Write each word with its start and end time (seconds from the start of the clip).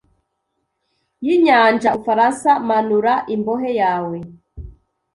yinyanja 1.25 1.89
Ubufaransa 1.95 2.49
manura 2.67 3.13
imbohe 3.35 3.69
yawe 3.81 4.17